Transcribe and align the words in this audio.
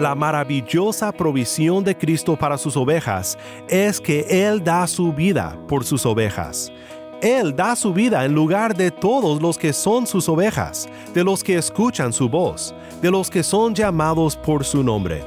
La 0.00 0.14
maravillosa 0.14 1.12
provisión 1.12 1.84
de 1.84 1.94
Cristo 1.94 2.34
para 2.34 2.56
sus 2.56 2.74
ovejas 2.74 3.36
es 3.68 4.00
que 4.00 4.24
Él 4.30 4.64
da 4.64 4.86
su 4.86 5.12
vida 5.12 5.58
por 5.68 5.84
sus 5.84 6.06
ovejas. 6.06 6.72
Él 7.20 7.54
da 7.54 7.76
su 7.76 7.92
vida 7.92 8.24
en 8.24 8.32
lugar 8.32 8.74
de 8.74 8.90
todos 8.90 9.42
los 9.42 9.58
que 9.58 9.74
son 9.74 10.06
sus 10.06 10.26
ovejas, 10.26 10.88
de 11.12 11.22
los 11.22 11.44
que 11.44 11.58
escuchan 11.58 12.14
su 12.14 12.30
voz, 12.30 12.74
de 13.02 13.10
los 13.10 13.28
que 13.28 13.42
son 13.42 13.74
llamados 13.74 14.36
por 14.36 14.64
su 14.64 14.82
nombre. 14.82 15.22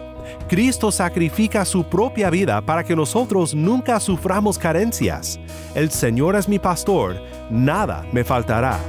Cristo 0.50 0.92
sacrifica 0.92 1.66
su 1.66 1.84
propia 1.84 2.32
vida 2.32 2.60
para 2.60 2.84
que 2.84 2.96
nosotros 2.96 3.54
nunca 3.54 4.00
suframos 4.00 4.58
carencias. 4.58 5.40
El 5.76 5.92
Señor 5.92 6.36
es 6.36 6.50
mi 6.50 6.58
pastor, 6.58 7.22
nada 7.52 8.08
me 8.12 8.24
faltará. 8.24 8.80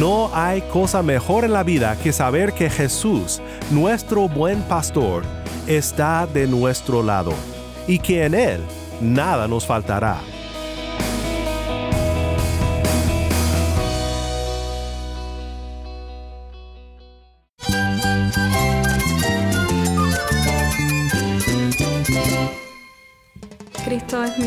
No 0.00 0.30
hay 0.32 0.62
cosa 0.62 1.02
mejor 1.02 1.44
en 1.44 1.52
la 1.52 1.62
vida 1.62 1.94
que 2.02 2.10
saber 2.10 2.54
que 2.54 2.70
Jesús, 2.70 3.42
nuestro 3.70 4.30
buen 4.30 4.62
pastor, 4.62 5.24
está 5.66 6.26
de 6.26 6.46
nuestro 6.46 7.02
lado 7.02 7.34
y 7.86 7.98
que 7.98 8.24
en 8.24 8.32
Él 8.32 8.62
nada 9.02 9.46
nos 9.46 9.66
faltará. 9.66 10.22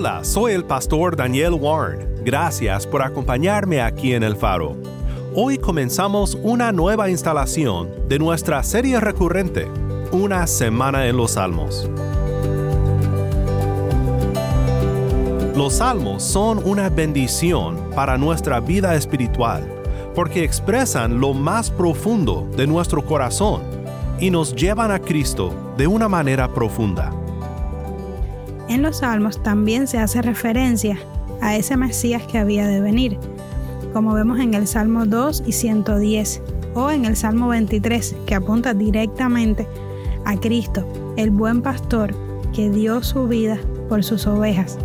Hola, 0.00 0.22
soy 0.22 0.52
el 0.52 0.64
pastor 0.64 1.16
Daniel 1.16 1.54
Warren. 1.54 2.22
Gracias 2.22 2.86
por 2.86 3.02
acompañarme 3.02 3.82
aquí 3.82 4.14
en 4.14 4.22
El 4.22 4.36
Faro. 4.36 4.76
Hoy 5.34 5.58
comenzamos 5.58 6.38
una 6.40 6.70
nueva 6.70 7.10
instalación 7.10 7.90
de 8.06 8.20
nuestra 8.20 8.62
serie 8.62 9.00
recurrente, 9.00 9.66
Una 10.12 10.46
Semana 10.46 11.08
en 11.08 11.16
los 11.16 11.32
Salmos. 11.32 11.90
Los 15.56 15.74
salmos 15.74 16.22
son 16.22 16.62
una 16.64 16.90
bendición 16.90 17.90
para 17.96 18.16
nuestra 18.16 18.60
vida 18.60 18.94
espiritual 18.94 19.66
porque 20.14 20.44
expresan 20.44 21.18
lo 21.18 21.34
más 21.34 21.72
profundo 21.72 22.48
de 22.56 22.68
nuestro 22.68 23.04
corazón 23.04 23.62
y 24.20 24.30
nos 24.30 24.54
llevan 24.54 24.92
a 24.92 25.00
Cristo 25.00 25.52
de 25.76 25.88
una 25.88 26.08
manera 26.08 26.54
profunda. 26.54 27.17
En 28.68 28.82
los 28.82 28.98
salmos 28.98 29.42
también 29.42 29.86
se 29.86 29.98
hace 29.98 30.20
referencia 30.20 30.98
a 31.40 31.56
ese 31.56 31.76
Mesías 31.76 32.22
que 32.24 32.38
había 32.38 32.66
de 32.66 32.80
venir, 32.80 33.18
como 33.94 34.12
vemos 34.12 34.38
en 34.40 34.52
el 34.52 34.66
Salmo 34.66 35.06
2 35.06 35.44
y 35.46 35.52
110, 35.52 36.42
o 36.74 36.90
en 36.90 37.06
el 37.06 37.16
Salmo 37.16 37.48
23, 37.48 38.16
que 38.26 38.34
apunta 38.34 38.74
directamente 38.74 39.66
a 40.26 40.36
Cristo, 40.36 40.86
el 41.16 41.30
buen 41.30 41.62
pastor 41.62 42.14
que 42.52 42.68
dio 42.68 43.02
su 43.02 43.26
vida 43.26 43.58
por 43.88 44.04
sus 44.04 44.26
ovejas. 44.26 44.78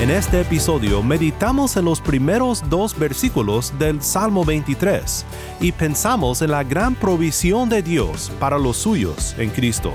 En 0.00 0.10
este 0.10 0.40
episodio 0.40 1.02
meditamos 1.02 1.76
en 1.76 1.84
los 1.84 2.00
primeros 2.00 2.62
dos 2.70 2.96
versículos 2.96 3.76
del 3.78 4.00
Salmo 4.00 4.44
23 4.44 5.24
y 5.60 5.72
pensamos 5.72 6.40
en 6.40 6.52
la 6.52 6.62
gran 6.62 6.94
provisión 6.94 7.68
de 7.68 7.82
Dios 7.82 8.30
para 8.38 8.58
los 8.58 8.76
suyos 8.76 9.34
en 9.38 9.50
Cristo. 9.50 9.92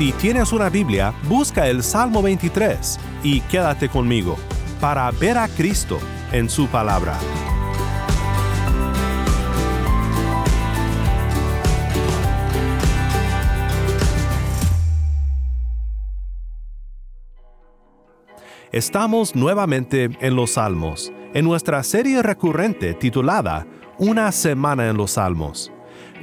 Si 0.00 0.12
tienes 0.12 0.50
una 0.54 0.70
Biblia, 0.70 1.12
busca 1.28 1.68
el 1.68 1.82
Salmo 1.82 2.22
23 2.22 2.98
y 3.22 3.42
quédate 3.42 3.90
conmigo 3.90 4.38
para 4.80 5.10
ver 5.10 5.36
a 5.36 5.46
Cristo 5.46 5.98
en 6.32 6.48
su 6.48 6.68
palabra. 6.68 7.18
Estamos 18.72 19.36
nuevamente 19.36 20.08
en 20.22 20.34
los 20.34 20.52
Salmos, 20.52 21.12
en 21.34 21.44
nuestra 21.44 21.82
serie 21.82 22.22
recurrente 22.22 22.94
titulada 22.94 23.66
Una 23.98 24.32
semana 24.32 24.88
en 24.88 24.96
los 24.96 25.10
Salmos. 25.10 25.70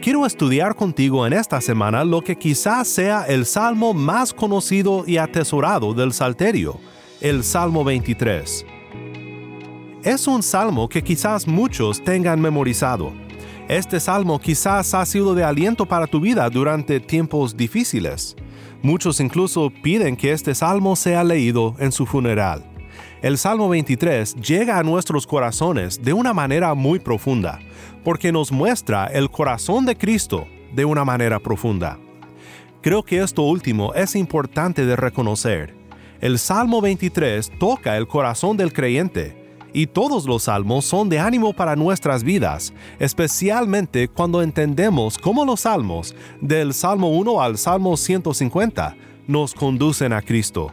Quiero 0.01 0.25
estudiar 0.25 0.75
contigo 0.75 1.25
en 1.25 1.33
esta 1.33 1.59
semana 1.59 2.03
lo 2.03 2.21
que 2.21 2.35
quizás 2.35 2.87
sea 2.87 3.25
el 3.27 3.45
salmo 3.45 3.93
más 3.93 4.31
conocido 4.31 5.03
y 5.07 5.17
atesorado 5.17 5.93
del 5.93 6.13
Salterio, 6.13 6.79
el 7.19 7.43
Salmo 7.43 7.83
23. 7.83 8.65
Es 10.03 10.27
un 10.27 10.43
salmo 10.43 10.87
que 10.87 11.03
quizás 11.03 11.47
muchos 11.47 12.01
tengan 12.03 12.39
memorizado. 12.39 13.11
Este 13.67 13.99
salmo 13.99 14.39
quizás 14.39 14.93
ha 14.93 15.05
sido 15.05 15.33
de 15.33 15.43
aliento 15.43 15.85
para 15.85 16.07
tu 16.07 16.21
vida 16.21 16.47
durante 16.49 16.99
tiempos 16.99 17.57
difíciles. 17.57 18.35
Muchos 18.83 19.19
incluso 19.19 19.73
piden 19.81 20.15
que 20.15 20.31
este 20.31 20.53
salmo 20.53 20.95
sea 20.95 21.23
leído 21.23 21.75
en 21.79 21.91
su 21.91 22.05
funeral. 22.05 22.66
El 23.23 23.39
Salmo 23.39 23.67
23 23.69 24.35
llega 24.35 24.77
a 24.77 24.83
nuestros 24.83 25.25
corazones 25.25 26.03
de 26.03 26.13
una 26.13 26.35
manera 26.35 26.75
muy 26.75 26.99
profunda, 26.99 27.57
porque 28.03 28.31
nos 28.31 28.51
muestra 28.51 29.07
el 29.07 29.31
corazón 29.31 29.87
de 29.87 29.97
Cristo 29.97 30.47
de 30.75 30.85
una 30.85 31.03
manera 31.03 31.39
profunda. 31.39 31.97
Creo 32.81 33.01
que 33.01 33.19
esto 33.19 33.41
último 33.41 33.91
es 33.95 34.15
importante 34.15 34.85
de 34.85 34.95
reconocer. 34.95 35.75
El 36.21 36.37
Salmo 36.37 36.79
23 36.79 37.53
toca 37.57 37.97
el 37.97 38.07
corazón 38.07 38.55
del 38.55 38.71
creyente, 38.71 39.47
y 39.73 39.87
todos 39.87 40.25
los 40.25 40.43
salmos 40.43 40.85
son 40.85 41.09
de 41.09 41.17
ánimo 41.17 41.53
para 41.53 41.75
nuestras 41.75 42.23
vidas, 42.23 42.71
especialmente 42.99 44.07
cuando 44.09 44.43
entendemos 44.43 45.17
cómo 45.17 45.43
los 45.43 45.61
salmos, 45.61 46.15
del 46.39 46.71
Salmo 46.71 47.09
1 47.09 47.41
al 47.41 47.57
Salmo 47.57 47.97
150, 47.97 48.95
nos 49.25 49.55
conducen 49.55 50.13
a 50.13 50.21
Cristo. 50.21 50.71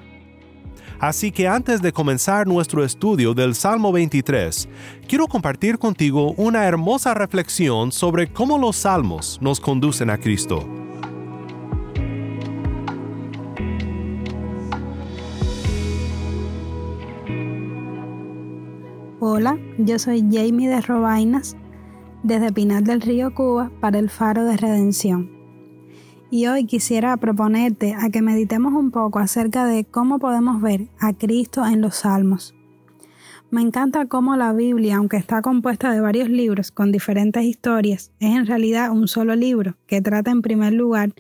Así 0.99 1.33
que 1.33 1.49
antes 1.49 1.83
de 1.83 1.93
comenzar 1.93 2.47
nuestro 2.47 2.85
estudio 2.85 3.35
del 3.35 3.55
Salmo 3.55 3.93
23, 3.93 4.69
quiero 5.09 5.27
compartir 5.27 5.79
contigo 5.79 6.33
una 6.37 6.65
hermosa 6.65 7.15
reflexión 7.15 7.93
sobre 7.93 8.33
cómo 8.33 8.59
los 8.59 8.77
salmos 8.77 9.39
nos 9.41 9.61
conducen 9.61 10.11
a 10.11 10.19
Cristo. 10.19 10.69
Hola, 19.21 19.59
yo 19.79 19.99
soy 19.99 20.21
Jamie 20.31 20.69
de 20.69 20.81
Robainas, 20.83 21.57
desde 22.23 22.53
Pinal 22.53 22.85
del 22.85 23.01
Río 23.01 23.35
Cuba 23.35 23.71
para 23.81 23.99
el 23.99 24.11
Faro 24.11 24.45
de 24.45 24.57
Redención. 24.57 25.34
Y 26.35 26.49
hoy 26.49 26.65
quisiera 26.67 27.17
proponerte 27.17 27.95
a 27.95 28.11
que 28.11 28.21
meditemos 28.21 28.73
un 28.73 28.91
poco 28.91 29.21
acerca 29.21 29.67
de 29.67 29.85
cómo 29.85 30.19
podemos 30.19 30.61
ver 30.61 30.89
a 30.99 31.13
Cristo 31.13 31.65
en 31.65 31.81
los 31.81 31.95
Salmos. 31.95 32.57
Me 33.53 33.61
encanta 33.61 34.07
cómo 34.07 34.35
la 34.35 34.53
Biblia, 34.53 34.97
aunque 34.97 35.17
está 35.17 35.43
compuesta 35.43 35.93
de 35.93 36.01
varios 36.01 36.29
libros 36.29 36.73
con 36.73 36.91
diferentes 36.91 37.45
historias, 37.45 38.11
es 38.19 38.35
en 38.35 38.47
realidad 38.47 38.91
un 38.91 39.07
solo 39.07 39.37
libro 39.37 39.77
que 39.87 40.03
trata 40.03 40.33
en 40.33 40.43
primer 40.43 40.73
lugar 40.73 41.15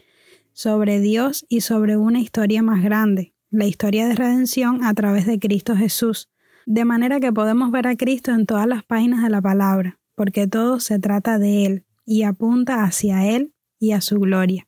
sobre 0.52 0.98
Dios 0.98 1.46
y 1.48 1.60
sobre 1.60 1.96
una 1.96 2.18
historia 2.18 2.64
más 2.64 2.82
grande, 2.82 3.34
la 3.50 3.66
historia 3.66 4.08
de 4.08 4.16
redención 4.16 4.82
a 4.82 4.94
través 4.94 5.26
de 5.26 5.38
Cristo 5.38 5.76
Jesús, 5.76 6.28
de 6.66 6.84
manera 6.84 7.20
que 7.20 7.32
podemos 7.32 7.70
ver 7.70 7.86
a 7.86 7.94
Cristo 7.94 8.32
en 8.32 8.46
todas 8.46 8.66
las 8.66 8.82
páginas 8.82 9.22
de 9.22 9.30
la 9.30 9.40
palabra, 9.40 10.00
porque 10.16 10.48
todo 10.48 10.80
se 10.80 10.98
trata 10.98 11.38
de 11.38 11.66
Él 11.66 11.84
y 12.04 12.24
apunta 12.24 12.82
hacia 12.82 13.28
Él 13.28 13.54
y 13.78 13.92
a 13.92 14.00
su 14.00 14.18
gloria. 14.18 14.66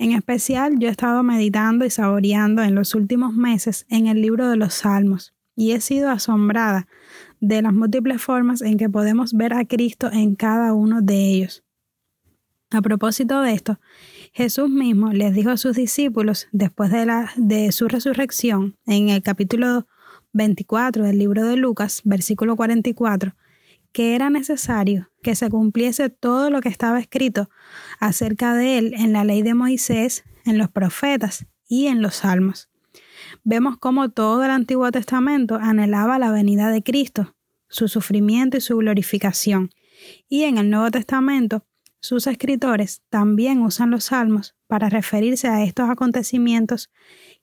En 0.00 0.12
especial, 0.12 0.78
yo 0.78 0.88
he 0.88 0.90
estado 0.90 1.22
meditando 1.22 1.84
y 1.84 1.90
saboreando 1.90 2.62
en 2.62 2.74
los 2.74 2.94
últimos 2.94 3.34
meses 3.34 3.84
en 3.90 4.06
el 4.06 4.22
libro 4.22 4.48
de 4.48 4.56
los 4.56 4.72
Salmos, 4.72 5.34
y 5.54 5.72
he 5.72 5.82
sido 5.82 6.08
asombrada 6.08 6.88
de 7.38 7.60
las 7.60 7.74
múltiples 7.74 8.22
formas 8.22 8.62
en 8.62 8.78
que 8.78 8.88
podemos 8.88 9.34
ver 9.34 9.52
a 9.52 9.66
Cristo 9.66 10.08
en 10.10 10.36
cada 10.36 10.72
uno 10.72 11.02
de 11.02 11.16
ellos. 11.16 11.64
A 12.70 12.80
propósito 12.80 13.42
de 13.42 13.52
esto, 13.52 13.78
Jesús 14.32 14.70
mismo 14.70 15.12
les 15.12 15.34
dijo 15.34 15.50
a 15.50 15.58
sus 15.58 15.76
discípulos 15.76 16.48
después 16.50 16.90
de, 16.90 17.04
la, 17.04 17.30
de 17.36 17.70
su 17.70 17.86
resurrección, 17.86 18.78
en 18.86 19.10
el 19.10 19.22
capítulo 19.22 19.86
24 20.32 21.04
del 21.04 21.18
libro 21.18 21.44
de 21.44 21.58
Lucas, 21.58 22.00
versículo 22.04 22.56
44, 22.56 23.34
que 23.92 24.14
era 24.14 24.30
necesario 24.30 25.10
que 25.22 25.34
se 25.34 25.50
cumpliese 25.50 26.08
todo 26.10 26.50
lo 26.50 26.60
que 26.60 26.68
estaba 26.68 26.98
escrito 26.98 27.50
acerca 27.98 28.54
de 28.54 28.78
él 28.78 28.94
en 28.94 29.12
la 29.12 29.24
ley 29.24 29.42
de 29.42 29.54
Moisés, 29.54 30.24
en 30.44 30.58
los 30.58 30.70
profetas 30.70 31.46
y 31.68 31.86
en 31.86 32.02
los 32.02 32.16
salmos. 32.16 32.70
Vemos 33.44 33.76
cómo 33.78 34.10
todo 34.10 34.44
el 34.44 34.50
Antiguo 34.50 34.90
Testamento 34.90 35.56
anhelaba 35.56 36.18
la 36.18 36.30
venida 36.30 36.70
de 36.70 36.82
Cristo, 36.82 37.36
su 37.68 37.88
sufrimiento 37.88 38.56
y 38.56 38.60
su 38.60 38.76
glorificación. 38.76 39.70
Y 40.28 40.44
en 40.44 40.58
el 40.58 40.70
Nuevo 40.70 40.90
Testamento, 40.90 41.64
sus 42.00 42.26
escritores 42.26 43.02
también 43.10 43.60
usan 43.60 43.90
los 43.90 44.04
salmos 44.04 44.56
para 44.66 44.88
referirse 44.88 45.48
a 45.48 45.62
estos 45.62 45.90
acontecimientos 45.90 46.90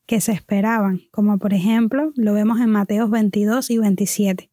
que 0.07 0.19
se 0.19 0.31
esperaban, 0.31 1.01
como 1.11 1.37
por 1.37 1.53
ejemplo 1.53 2.11
lo 2.15 2.33
vemos 2.33 2.59
en 2.59 2.71
Mateos 2.71 3.09
22 3.11 3.69
y 3.69 3.77
27. 3.77 4.49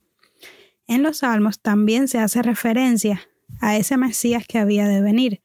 En 0.86 1.02
los 1.02 1.18
salmos 1.18 1.60
también 1.60 2.08
se 2.08 2.18
hace 2.18 2.42
referencia 2.42 3.22
a 3.60 3.76
ese 3.76 3.96
Mesías 3.96 4.44
que 4.46 4.58
había 4.58 4.86
de 4.86 5.00
venir, 5.00 5.42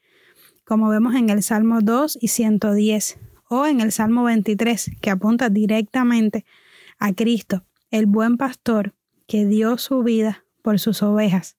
como 0.65 0.89
vemos 0.89 1.15
en 1.15 1.29
el 1.29 1.41
Salmo 1.43 1.79
2 1.81 2.17
y 2.21 2.27
110, 2.27 3.17
o 3.49 3.65
en 3.65 3.81
el 3.81 3.91
Salmo 3.91 4.23
23, 4.23 4.91
que 5.01 5.09
apunta 5.09 5.49
directamente 5.49 6.45
a 6.99 7.13
Cristo, 7.13 7.65
el 7.89 8.05
buen 8.05 8.37
pastor 8.37 8.93
que 9.27 9.45
dio 9.45 9.77
su 9.77 10.03
vida 10.03 10.43
por 10.61 10.79
sus 10.79 11.01
ovejas, 11.01 11.57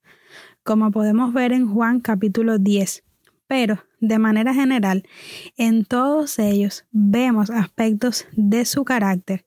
como 0.63 0.91
podemos 0.91 1.33
ver 1.33 1.53
en 1.53 1.67
Juan 1.67 2.01
capítulo 2.01 2.59
10. 2.59 3.03
Pero, 3.47 3.85
de 3.99 4.19
manera 4.19 4.55
general, 4.55 5.09
en 5.57 5.85
todos 5.85 6.39
ellos 6.39 6.85
vemos 6.93 7.51
aspectos 7.51 8.27
de 8.33 8.65
su 8.65 8.85
carácter, 8.85 9.45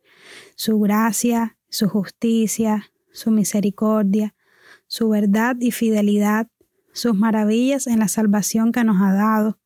su 0.55 0.79
gracia, 0.79 1.55
su 1.69 1.87
justicia, 1.87 2.91
su 3.13 3.31
misericordia, 3.31 4.35
su 4.87 5.07
verdad 5.07 5.55
y 5.59 5.71
fidelidad, 5.71 6.47
sus 6.91 7.15
maravillas 7.15 7.87
en 7.87 7.99
la 7.99 8.07
salvación 8.07 8.71
que 8.71 8.83
nos 8.83 9.01
ha 9.01 9.13
dado, 9.13 9.57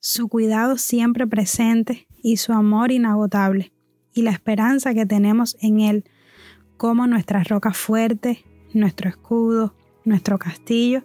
su 0.00 0.28
cuidado 0.28 0.78
siempre 0.78 1.26
presente 1.26 2.08
y 2.22 2.38
su 2.38 2.52
amor 2.52 2.90
inagotable, 2.90 3.72
y 4.14 4.22
la 4.22 4.30
esperanza 4.30 4.94
que 4.94 5.06
tenemos 5.06 5.56
en 5.60 5.80
Él 5.80 6.04
como 6.76 7.06
nuestra 7.06 7.44
roca 7.44 7.72
fuerte, 7.72 8.44
nuestro 8.72 9.08
escudo, 9.08 9.74
nuestro 10.04 10.38
castillo 10.38 11.04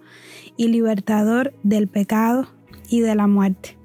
y 0.55 0.69
libertador 0.69 1.53
del 1.63 1.87
pecado 1.87 2.47
y 2.89 3.01
de 3.01 3.15
la 3.15 3.27
muerte. 3.27 3.77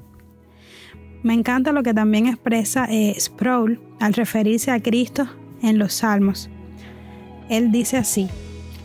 Me 1.23 1.35
encanta 1.35 1.73
lo 1.73 1.83
que 1.83 1.95
también 1.95 2.27
expresa 2.27 2.87
eh, 2.91 3.15
Sproul 3.19 3.81
al 4.01 4.15
referirse 4.15 4.71
a 4.71 4.81
Cristo 4.81 5.29
en 5.63 5.79
los 5.79 5.93
Salmos. 5.95 6.51
Él 7.49 7.73
dice 7.73 7.97
así, 7.97 8.29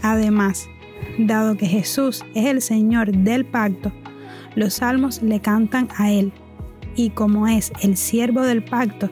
además, 0.01 0.67
dado 1.17 1.57
que 1.57 1.67
Jesús 1.67 2.23
es 2.35 2.45
el 2.45 2.61
Señor 2.61 3.11
del 3.11 3.45
pacto, 3.45 3.91
los 4.55 4.75
salmos 4.75 5.21
le 5.21 5.39
cantan 5.39 5.87
a 5.97 6.11
Él, 6.11 6.31
y 6.95 7.11
como 7.11 7.47
es 7.47 7.71
el 7.81 7.95
siervo 7.95 8.41
del 8.41 8.63
pacto, 8.63 9.09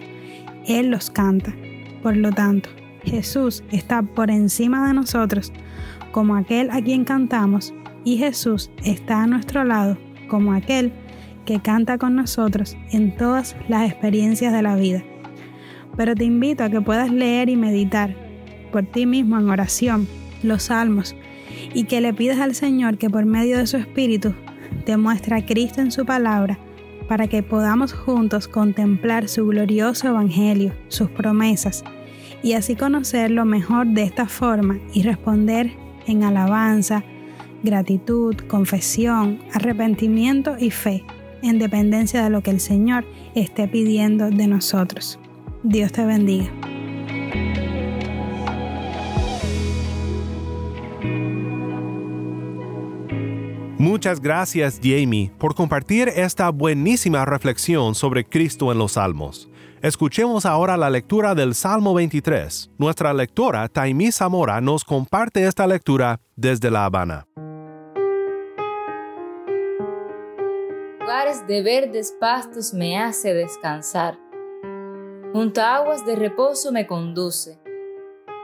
Él 0.65 0.89
los 0.89 1.09
canta. 1.09 1.53
Por 2.01 2.17
lo 2.17 2.31
tanto, 2.31 2.69
Jesús 3.03 3.63
está 3.71 4.01
por 4.01 4.31
encima 4.31 4.87
de 4.87 4.93
nosotros 4.93 5.53
como 6.11 6.35
aquel 6.35 6.71
a 6.71 6.81
quien 6.81 7.03
cantamos, 7.05 7.73
y 8.03 8.17
Jesús 8.17 8.71
está 8.83 9.23
a 9.23 9.27
nuestro 9.27 9.63
lado 9.63 9.97
como 10.27 10.53
aquel 10.53 10.93
que 11.45 11.59
canta 11.59 11.97
con 11.97 12.15
nosotros 12.15 12.75
en 12.91 13.15
todas 13.15 13.55
las 13.67 13.91
experiencias 13.91 14.51
de 14.51 14.61
la 14.61 14.75
vida. 14.75 15.03
Pero 15.95 16.15
te 16.15 16.23
invito 16.23 16.63
a 16.63 16.69
que 16.69 16.81
puedas 16.81 17.11
leer 17.11 17.49
y 17.49 17.55
meditar 17.55 18.24
por 18.75 18.83
ti 18.83 19.05
mismo 19.05 19.39
en 19.39 19.49
oración 19.49 20.05
los 20.43 20.63
salmos 20.63 21.15
y 21.73 21.85
que 21.85 22.01
le 22.01 22.13
pidas 22.13 22.41
al 22.41 22.55
Señor 22.55 22.97
que 22.97 23.09
por 23.09 23.25
medio 23.25 23.57
de 23.57 23.67
su 23.67 23.77
Espíritu 23.77 24.33
te 24.85 24.97
muestre 24.97 25.37
a 25.37 25.45
Cristo 25.45 25.79
en 25.79 25.91
su 25.91 26.05
palabra 26.05 26.59
para 27.07 27.29
que 27.29 27.41
podamos 27.41 27.93
juntos 27.93 28.49
contemplar 28.49 29.29
su 29.29 29.47
glorioso 29.47 30.09
Evangelio, 30.09 30.73
sus 30.89 31.09
promesas, 31.09 31.85
y 32.43 32.51
así 32.51 32.75
conocerlo 32.75 33.45
mejor 33.45 33.87
de 33.87 34.03
esta 34.03 34.27
forma 34.27 34.77
y 34.93 35.03
responder 35.03 35.71
en 36.05 36.25
alabanza, 36.25 37.05
gratitud, 37.63 38.35
confesión, 38.49 39.39
arrepentimiento 39.53 40.57
y 40.59 40.69
fe, 40.71 41.05
en 41.41 41.59
dependencia 41.59 42.21
de 42.25 42.29
lo 42.29 42.43
que 42.43 42.51
el 42.51 42.59
Señor 42.59 43.05
esté 43.35 43.69
pidiendo 43.69 44.29
de 44.31 44.47
nosotros. 44.47 45.17
Dios 45.63 45.93
te 45.93 46.05
bendiga. 46.05 46.51
Muchas 54.05 54.21
gracias 54.21 54.79
Jamie 54.83 55.31
por 55.39 55.55
compartir 55.55 56.09
esta 56.09 56.51
buenísima 56.51 57.25
reflexión 57.25 57.95
sobre 57.95 58.23
Cristo 58.23 58.71
en 58.71 58.77
los 58.77 58.91
Salmos. 58.91 59.49
Escuchemos 59.81 60.45
ahora 60.45 60.77
la 60.77 60.91
lectura 60.91 61.33
del 61.33 61.55
Salmo 61.55 61.95
23. 61.95 62.69
Nuestra 62.77 63.15
lectora 63.15 63.67
Taimí 63.67 64.11
Zamora 64.11 64.61
nos 64.61 64.83
comparte 64.83 65.47
esta 65.47 65.65
lectura 65.65 66.19
desde 66.35 66.69
La 66.69 66.85
Habana. 66.85 67.25
Lugares 70.99 71.47
de 71.47 71.63
verdes 71.63 72.15
pastos 72.19 72.75
me 72.75 72.99
hace 72.99 73.33
descansar. 73.33 74.19
Junto 75.33 75.61
a 75.61 75.77
aguas 75.77 76.05
de 76.05 76.15
reposo 76.15 76.71
me 76.71 76.85
conduce. 76.85 77.59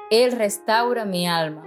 Él 0.09 0.31
restaura 0.31 1.05
mi 1.05 1.27
alma, 1.27 1.63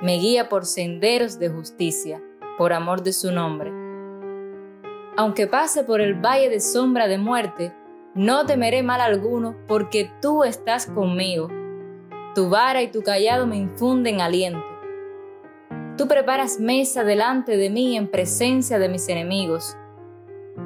me 0.00 0.18
guía 0.18 0.48
por 0.48 0.66
senderos 0.66 1.40
de 1.40 1.48
justicia 1.48 2.22
por 2.58 2.72
amor 2.72 3.02
de 3.02 3.12
su 3.12 3.32
nombre. 3.32 3.72
Aunque 5.16 5.46
pase 5.46 5.84
por 5.84 6.00
el 6.00 6.14
valle 6.14 6.48
de 6.48 6.60
sombra 6.60 7.06
de 7.06 7.18
muerte, 7.18 7.72
no 8.14 8.46
temeré 8.46 8.82
mal 8.82 9.00
alguno, 9.00 9.56
porque 9.66 10.10
tú 10.20 10.44
estás 10.44 10.86
conmigo. 10.86 11.48
Tu 12.34 12.48
vara 12.48 12.82
y 12.82 12.88
tu 12.88 13.02
callado 13.02 13.46
me 13.46 13.56
infunden 13.56 14.20
aliento. 14.20 14.62
Tú 15.96 16.08
preparas 16.08 16.58
mesa 16.58 17.04
delante 17.04 17.56
de 17.56 17.70
mí 17.70 17.96
en 17.96 18.08
presencia 18.08 18.78
de 18.78 18.88
mis 18.88 19.08
enemigos. 19.08 19.76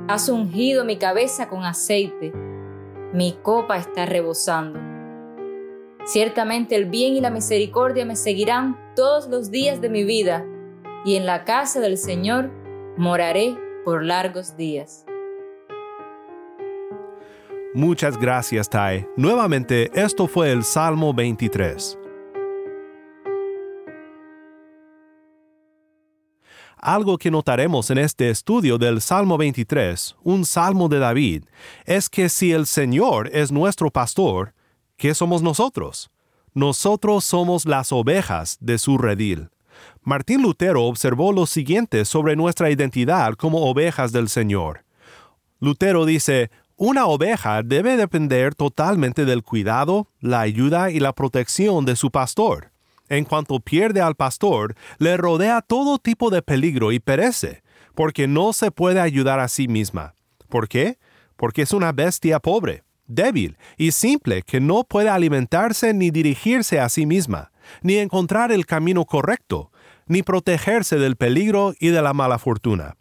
Has 0.09 0.29
ungido 0.29 0.85
mi 0.85 0.97
cabeza 0.97 1.49
con 1.49 1.65
aceite. 1.65 2.33
Mi 3.13 3.39
copa 3.43 3.77
está 3.77 4.07
rebosando. 4.07 4.81
Ciertamente 6.05 6.75
el 6.75 6.87
bien 6.87 7.15
y 7.15 7.21
la 7.21 7.31
misericordia 7.31 8.07
me 8.07 8.17
seguirán 8.17 8.79
todos 8.97 9.29
los 9.29 9.51
días 9.51 9.83
de 9.83 9.91
mi 9.91 10.05
vida 10.05 10.47
y 11.09 11.17
en 11.17 11.25
la 11.25 11.47
casa 11.47 11.81
del 11.81 11.97
Señor 11.97 12.51
moraré 12.99 13.57
por 13.83 14.05
largos 14.05 14.59
días. 14.59 15.07
Muchas 17.73 18.19
gracias, 18.19 18.69
Tai. 18.69 19.07
Nuevamente, 19.17 19.91
esto 19.95 20.27
fue 20.27 20.53
el 20.53 20.65
Salmo 20.65 21.15
23. 21.15 21.99
Algo 26.77 27.17
que 27.17 27.31
notaremos 27.31 27.91
en 27.91 27.97
este 27.97 28.29
estudio 28.29 28.77
del 28.77 29.01
Salmo 29.01 29.39
23, 29.39 30.15
un 30.25 30.45
salmo 30.45 30.91
de 30.91 30.99
David, 30.99 31.45
es 31.87 32.11
que 32.11 32.29
si 32.29 32.53
el 32.53 32.67
Señor 32.67 33.31
es 33.33 33.51
nuestro 33.51 33.91
pastor, 33.91 34.53
¿qué 34.99 35.15
somos 35.15 35.41
nosotros? 35.41 36.11
Nosotros 36.53 37.25
somos 37.25 37.65
las 37.65 37.93
ovejas 37.93 38.59
de 38.61 38.77
su 38.77 38.99
redil. 38.99 39.49
Martín 40.03 40.43
Lutero 40.43 40.85
observó 40.85 41.33
lo 41.33 41.47
siguiente 41.47 42.05
sobre 42.05 42.37
nuestra 42.37 42.71
identidad 42.71 43.35
como 43.35 43.69
ovejas 43.69 44.13
del 44.13 44.29
Señor. 44.29 44.85
Lutero 45.61 46.07
dice, 46.07 46.51
una 46.77 47.07
oveja 47.07 47.63
debe 47.63 47.97
depender 47.97 48.55
totalmente 48.55 49.25
del 49.25 49.43
cuidado, 49.43 50.09
la 50.21 50.41
ayuda 50.41 50.91
y 50.91 51.01
la 51.01 51.13
protección 51.13 51.85
de 51.85 51.97
su 51.97 52.11
pastor. 52.11 52.71
En 53.09 53.25
cuanto 53.25 53.59
pierde 53.59 54.01
al 54.01 54.15
pastor, 54.15 54.77
le 54.99 55.17
rodea 55.17 55.63
todo 55.63 55.99
tipo 55.99 56.31
de 56.31 56.43
peligro 56.43 56.93
y 56.93 57.01
perece, 57.01 57.63
porque 57.95 58.29
no 58.29 58.53
se 58.53 58.71
puede 58.71 59.01
ayudar 59.01 59.41
a 59.41 59.49
sí 59.49 59.67
misma. 59.67 60.15
¿Por 60.49 60.69
qué? 60.69 60.99
Porque 61.37 61.63
es 61.63 61.73
una 61.73 61.91
bestia 61.91 62.39
pobre, 62.39 62.85
débil 63.09 63.57
y 63.77 63.91
simple 63.93 64.43
que 64.43 64.61
no 64.61 64.85
puede 64.85 65.09
alimentarse 65.09 65.93
ni 65.93 66.11
dirigirse 66.11 66.79
a 66.79 66.89
sí 66.89 67.07
misma, 67.07 67.51
ni 67.83 67.97
encontrar 67.97 68.53
el 68.53 68.67
camino 68.67 69.05
correcto, 69.05 69.73
ni 70.09 70.23
protegerse 70.23 70.97
del 70.97 71.17
peligro 71.17 71.75
y 71.79 71.89
de 71.89 72.03
la 72.03 72.13
mala 72.13 72.39
fortuna. 72.39 72.97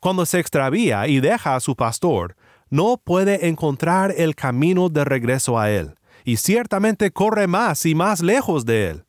Cuando 0.00 0.26
se 0.26 0.38
extravía 0.38 1.06
y 1.06 1.20
deja 1.20 1.54
a 1.54 1.60
su 1.60 1.76
pastor, 1.76 2.36
no 2.70 3.00
puede 3.02 3.48
encontrar 3.48 4.12
el 4.16 4.34
camino 4.34 4.88
de 4.88 5.04
regreso 5.04 5.58
a 5.58 5.70
él, 5.70 5.94
y 6.24 6.36
ciertamente 6.36 7.10
corre 7.10 7.46
más 7.46 7.86
y 7.86 7.94
más 7.94 8.22
lejos 8.22 8.66
de 8.66 8.90
él. 8.90 9.04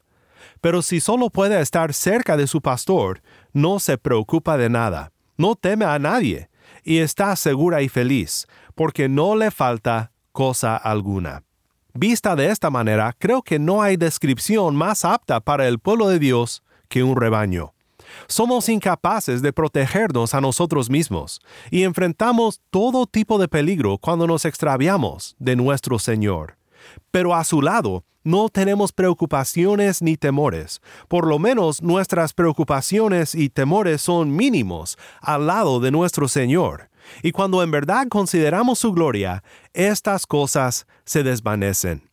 Pero 0.61 0.81
si 0.81 0.99
solo 0.99 1.29
puede 1.29 1.59
estar 1.61 1.93
cerca 1.93 2.37
de 2.37 2.47
su 2.47 2.61
pastor, 2.61 3.21
no 3.53 3.79
se 3.79 3.97
preocupa 3.97 4.57
de 4.57 4.69
nada, 4.69 5.11
no 5.37 5.55
teme 5.55 5.85
a 5.85 5.99
nadie, 5.99 6.49
y 6.83 6.99
está 6.99 7.35
segura 7.35 7.81
y 7.81 7.89
feliz, 7.89 8.47
porque 8.75 9.09
no 9.09 9.35
le 9.35 9.51
falta 9.51 10.11
cosa 10.31 10.77
alguna. 10.77 11.43
Vista 11.93 12.35
de 12.35 12.51
esta 12.51 12.69
manera, 12.69 13.13
creo 13.17 13.41
que 13.41 13.57
no 13.57 13.81
hay 13.81 13.97
descripción 13.97 14.75
más 14.75 15.03
apta 15.03 15.39
para 15.39 15.67
el 15.67 15.79
pueblo 15.79 16.07
de 16.07 16.19
Dios 16.19 16.61
que 16.87 17.03
un 17.03 17.15
rebaño. 17.15 17.73
Somos 18.27 18.69
incapaces 18.69 19.41
de 19.41 19.53
protegernos 19.53 20.33
a 20.33 20.41
nosotros 20.41 20.89
mismos 20.89 21.41
y 21.71 21.83
enfrentamos 21.83 22.61
todo 22.69 23.05
tipo 23.05 23.37
de 23.37 23.47
peligro 23.47 23.97
cuando 23.97 24.27
nos 24.27 24.45
extraviamos 24.45 25.35
de 25.39 25.55
nuestro 25.55 25.99
Señor. 25.99 26.57
Pero 27.11 27.35
a 27.35 27.43
su 27.43 27.61
lado 27.61 28.03
no 28.23 28.49
tenemos 28.49 28.91
preocupaciones 28.91 30.01
ni 30.01 30.17
temores. 30.17 30.81
Por 31.07 31.25
lo 31.27 31.39
menos 31.39 31.81
nuestras 31.81 32.33
preocupaciones 32.33 33.33
y 33.35 33.49
temores 33.49 34.01
son 34.01 34.35
mínimos 34.35 34.97
al 35.21 35.47
lado 35.47 35.79
de 35.79 35.91
nuestro 35.91 36.27
Señor. 36.27 36.89
Y 37.23 37.31
cuando 37.31 37.63
en 37.63 37.71
verdad 37.71 38.07
consideramos 38.09 38.79
su 38.79 38.91
gloria, 38.91 39.43
estas 39.73 40.25
cosas 40.25 40.87
se 41.05 41.23
desvanecen. 41.23 42.06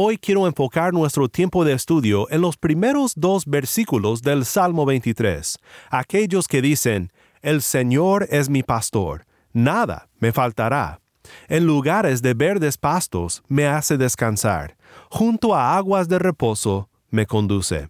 Hoy 0.00 0.16
quiero 0.16 0.46
enfocar 0.46 0.92
nuestro 0.92 1.28
tiempo 1.28 1.64
de 1.64 1.72
estudio 1.72 2.30
en 2.30 2.40
los 2.40 2.56
primeros 2.56 3.14
dos 3.16 3.46
versículos 3.46 4.22
del 4.22 4.44
Salmo 4.44 4.86
23, 4.86 5.58
aquellos 5.90 6.46
que 6.46 6.62
dicen, 6.62 7.10
El 7.42 7.62
Señor 7.62 8.28
es 8.30 8.48
mi 8.48 8.62
pastor, 8.62 9.26
nada 9.52 10.08
me 10.20 10.30
faltará. 10.30 11.00
En 11.48 11.66
lugares 11.66 12.22
de 12.22 12.34
verdes 12.34 12.78
pastos 12.78 13.42
me 13.48 13.66
hace 13.66 13.96
descansar, 13.96 14.76
junto 15.10 15.52
a 15.52 15.76
aguas 15.76 16.06
de 16.06 16.20
reposo 16.20 16.88
me 17.10 17.26
conduce. 17.26 17.88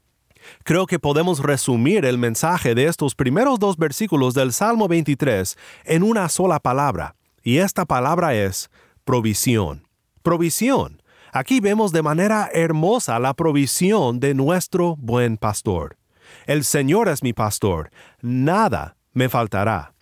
Creo 0.64 0.86
que 0.86 0.98
podemos 0.98 1.40
resumir 1.40 2.06
el 2.06 2.16
mensaje 2.16 2.74
de 2.74 2.86
estos 2.86 3.14
primeros 3.14 3.58
dos 3.58 3.76
versículos 3.76 4.32
del 4.32 4.54
Salmo 4.54 4.88
23 4.88 5.58
en 5.84 6.02
una 6.02 6.30
sola 6.30 6.58
palabra, 6.58 7.16
y 7.42 7.58
esta 7.58 7.84
palabra 7.84 8.34
es 8.34 8.70
provisión. 9.04 9.86
Provisión. 10.22 10.97
Aquí 11.32 11.60
vemos 11.60 11.92
de 11.92 12.02
manera 12.02 12.48
hermosa 12.52 13.18
la 13.18 13.34
provisión 13.34 14.20
de 14.20 14.34
nuestro 14.34 14.96
buen 14.96 15.36
pastor. 15.36 15.96
El 16.46 16.64
Señor 16.64 17.08
es 17.08 17.22
mi 17.22 17.32
pastor, 17.32 17.90
nada 18.20 18.96
me 19.12 19.28
faltará. 19.28 19.94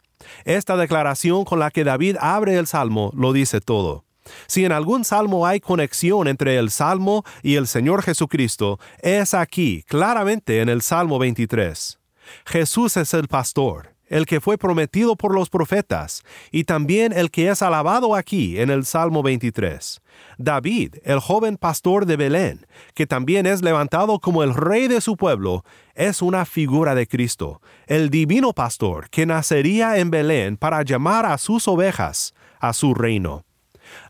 Esta 0.45 0.76
declaración 0.76 1.45
con 1.45 1.59
la 1.59 1.71
que 1.71 1.85
David 1.85 2.16
abre 2.21 2.56
el 2.56 2.66
salmo 2.66 3.12
lo 3.14 3.33
dice 3.33 3.61
todo. 3.61 4.04
Si 4.47 4.64
en 4.64 4.73
algún 4.73 5.04
salmo 5.04 5.47
hay 5.47 5.61
conexión 5.61 6.28
entre 6.28 6.56
el 6.59 6.71
salmo 6.71 7.25
y 7.42 7.56
el 7.56 7.66
Señor 7.66 8.02
Jesucristo, 8.02 8.78
es 9.00 9.35
aquí, 9.35 9.85
claramente 9.87 10.61
en 10.61 10.68
el 10.68 10.83
Salmo 10.83 11.18
23. 11.18 11.99
Jesús 12.45 12.97
es 12.97 13.14
el 13.14 13.28
pastor, 13.28 13.95
el 14.08 14.26
que 14.26 14.40
fue 14.40 14.58
prometido 14.58 15.16
por 15.16 15.34
los 15.34 15.50
profetas, 15.50 16.22
y 16.50 16.64
también 16.64 17.12
el 17.12 17.30
que 17.30 17.48
es 17.50 17.62
alabado 17.62 18.14
aquí 18.14 18.58
en 18.60 18.70
el 18.70 18.84
Salmo 18.84 19.22
23. 19.22 20.00
David, 20.38 20.96
el 21.04 21.20
joven 21.20 21.56
pastor 21.56 22.06
de 22.06 22.16
Belén, 22.16 22.66
que 22.94 23.06
también 23.06 23.46
es 23.46 23.62
levantado 23.62 24.18
como 24.18 24.42
el 24.42 24.54
rey 24.54 24.88
de 24.88 25.00
su 25.00 25.16
pueblo, 25.16 25.64
es 25.94 26.22
una 26.22 26.44
figura 26.44 26.94
de 26.94 27.06
Cristo, 27.06 27.60
el 27.86 28.10
divino 28.10 28.52
pastor 28.52 29.08
que 29.10 29.26
nacería 29.26 29.98
en 29.98 30.10
Belén 30.10 30.56
para 30.56 30.82
llamar 30.82 31.26
a 31.26 31.38
sus 31.38 31.68
ovejas 31.68 32.34
a 32.60 32.72
su 32.72 32.94
reino. 32.94 33.44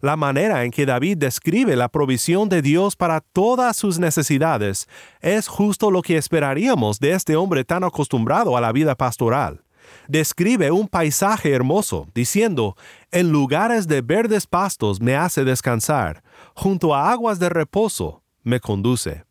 La 0.00 0.17
manera 0.17 0.65
en 0.65 0.71
que 0.71 0.87
David 0.87 1.19
describe 1.19 1.76
la 1.76 1.88
provisión 1.88 2.49
de 2.49 2.62
Dios 2.62 2.97
para 2.97 3.21
todas 3.21 3.76
sus 3.76 3.99
necesidades 3.99 4.88
es 5.21 5.49
justo 5.49 5.91
lo 5.91 6.00
que 6.00 6.17
esperaríamos 6.17 6.99
de 6.99 7.12
este 7.12 7.37
hombre 7.37 7.65
tan 7.65 7.85
acostumbrado 7.85 8.57
a 8.57 8.61
la 8.61 8.73
vida 8.73 8.95
pastoral 8.95 9.66
describe 10.09 10.71
un 10.71 10.88
paisaje 10.88 11.52
hermoso, 11.52 12.09
diciendo, 12.14 12.76
En 13.11 13.31
lugares 13.31 13.88
de 13.88 14.02
verdes 14.02 14.47
pastos 14.47 15.00
me 15.00 15.16
hace 15.16 15.45
descansar, 15.45 16.23
junto 16.55 16.95
a 16.95 17.11
aguas 17.11 17.38
de 17.38 17.49
reposo 17.49 18.23
me 18.43 18.61
conduce. 18.61 19.25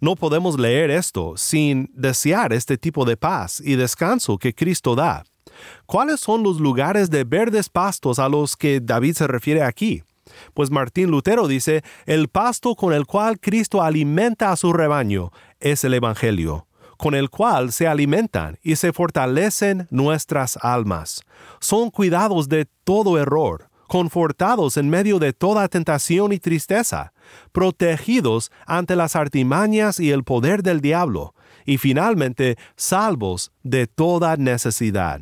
No 0.00 0.14
podemos 0.14 0.58
leer 0.58 0.90
esto 0.90 1.34
sin 1.36 1.90
desear 1.94 2.52
este 2.52 2.78
tipo 2.78 3.04
de 3.04 3.16
paz 3.16 3.60
y 3.64 3.76
descanso 3.76 4.38
que 4.38 4.54
Cristo 4.54 4.94
da. 4.94 5.24
¿Cuáles 5.86 6.20
son 6.20 6.42
los 6.42 6.60
lugares 6.60 7.10
de 7.10 7.24
verdes 7.24 7.68
pastos 7.68 8.18
a 8.18 8.28
los 8.28 8.56
que 8.56 8.80
David 8.80 9.14
se 9.14 9.26
refiere 9.26 9.62
aquí? 9.62 10.02
Pues 10.54 10.70
Martín 10.70 11.10
Lutero 11.10 11.48
dice, 11.48 11.82
el 12.04 12.28
pasto 12.28 12.74
con 12.74 12.92
el 12.92 13.06
cual 13.06 13.38
Cristo 13.40 13.82
alimenta 13.82 14.50
a 14.50 14.56
su 14.56 14.72
rebaño 14.72 15.30
es 15.60 15.84
el 15.84 15.94
Evangelio 15.94 16.66
con 16.96 17.14
el 17.14 17.30
cual 17.30 17.72
se 17.72 17.86
alimentan 17.86 18.58
y 18.62 18.76
se 18.76 18.92
fortalecen 18.92 19.86
nuestras 19.90 20.58
almas. 20.62 21.22
Son 21.60 21.90
cuidados 21.90 22.48
de 22.48 22.66
todo 22.84 23.18
error, 23.18 23.68
confortados 23.86 24.76
en 24.76 24.90
medio 24.90 25.18
de 25.18 25.32
toda 25.32 25.68
tentación 25.68 26.32
y 26.32 26.38
tristeza, 26.38 27.12
protegidos 27.52 28.50
ante 28.66 28.96
las 28.96 29.16
artimañas 29.16 30.00
y 30.00 30.10
el 30.10 30.24
poder 30.24 30.62
del 30.62 30.80
diablo, 30.80 31.34
y 31.64 31.78
finalmente 31.78 32.56
salvos 32.76 33.52
de 33.62 33.86
toda 33.86 34.36
necesidad. 34.36 35.20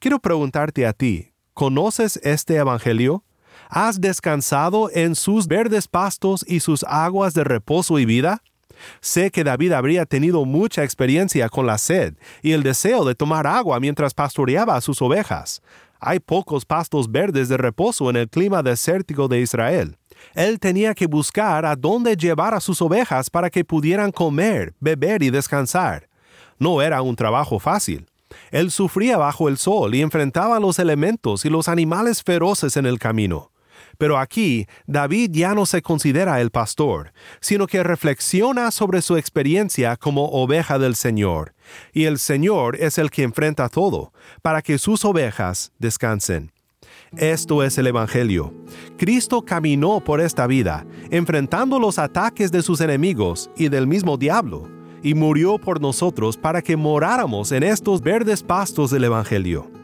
Quiero 0.00 0.18
preguntarte 0.18 0.86
a 0.86 0.92
ti, 0.92 1.32
¿conoces 1.54 2.20
este 2.22 2.56
Evangelio? 2.56 3.24
¿Has 3.68 4.00
descansado 4.00 4.90
en 4.92 5.14
sus 5.14 5.46
verdes 5.46 5.88
pastos 5.88 6.44
y 6.46 6.60
sus 6.60 6.84
aguas 6.84 7.34
de 7.34 7.44
reposo 7.44 7.98
y 7.98 8.04
vida? 8.04 8.42
Sé 9.00 9.30
que 9.30 9.44
David 9.44 9.72
habría 9.72 10.06
tenido 10.06 10.44
mucha 10.44 10.84
experiencia 10.84 11.48
con 11.48 11.66
la 11.66 11.78
sed 11.78 12.14
y 12.42 12.52
el 12.52 12.62
deseo 12.62 13.04
de 13.04 13.14
tomar 13.14 13.46
agua 13.46 13.80
mientras 13.80 14.14
pastoreaba 14.14 14.76
a 14.76 14.80
sus 14.80 15.00
ovejas. 15.02 15.62
Hay 16.00 16.20
pocos 16.20 16.64
pastos 16.64 17.10
verdes 17.10 17.48
de 17.48 17.56
reposo 17.56 18.08
en 18.10 18.16
el 18.16 18.28
clima 18.28 18.62
desértico 18.62 19.26
de 19.28 19.40
Israel. 19.40 19.96
Él 20.34 20.58
tenía 20.60 20.94
que 20.94 21.06
buscar 21.06 21.64
a 21.64 21.76
dónde 21.76 22.16
llevar 22.16 22.54
a 22.54 22.60
sus 22.60 22.80
ovejas 22.82 23.30
para 23.30 23.50
que 23.50 23.64
pudieran 23.64 24.12
comer, 24.12 24.74
beber 24.80 25.22
y 25.22 25.30
descansar. 25.30 26.08
No 26.58 26.82
era 26.82 27.02
un 27.02 27.16
trabajo 27.16 27.58
fácil. 27.58 28.06
Él 28.50 28.70
sufría 28.70 29.16
bajo 29.16 29.48
el 29.48 29.58
sol 29.58 29.94
y 29.94 30.02
enfrentaba 30.02 30.60
los 30.60 30.78
elementos 30.78 31.44
y 31.44 31.50
los 31.50 31.68
animales 31.68 32.22
feroces 32.22 32.76
en 32.76 32.86
el 32.86 32.98
camino. 32.98 33.50
Pero 33.98 34.16
aquí 34.18 34.66
David 34.86 35.32
ya 35.32 35.54
no 35.54 35.66
se 35.66 35.82
considera 35.82 36.40
el 36.40 36.50
pastor, 36.50 37.12
sino 37.40 37.66
que 37.66 37.82
reflexiona 37.82 38.70
sobre 38.70 39.02
su 39.02 39.16
experiencia 39.16 39.96
como 39.96 40.26
oveja 40.26 40.78
del 40.78 40.94
Señor, 40.94 41.54
y 41.92 42.04
el 42.04 42.18
Señor 42.18 42.76
es 42.76 42.96
el 42.96 43.10
que 43.10 43.24
enfrenta 43.24 43.68
todo, 43.68 44.12
para 44.40 44.62
que 44.62 44.78
sus 44.78 45.04
ovejas 45.04 45.72
descansen. 45.78 46.52
Esto 47.16 47.62
es 47.62 47.78
el 47.78 47.86
Evangelio. 47.86 48.54
Cristo 48.98 49.42
caminó 49.42 50.00
por 50.00 50.20
esta 50.20 50.46
vida, 50.46 50.86
enfrentando 51.10 51.78
los 51.78 51.98
ataques 51.98 52.52
de 52.52 52.62
sus 52.62 52.80
enemigos 52.80 53.50
y 53.56 53.68
del 53.68 53.86
mismo 53.86 54.16
diablo, 54.16 54.68
y 55.02 55.14
murió 55.14 55.58
por 55.58 55.80
nosotros 55.80 56.36
para 56.36 56.62
que 56.62 56.76
moráramos 56.76 57.50
en 57.52 57.62
estos 57.62 58.00
verdes 58.00 58.42
pastos 58.42 58.90
del 58.90 59.04
Evangelio. 59.04 59.77